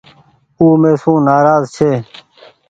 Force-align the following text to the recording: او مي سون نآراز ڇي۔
او 0.59 0.65
مي 0.81 0.91
سون 1.01 1.19
نآراز 1.27 1.63
ڇي۔ 1.75 1.91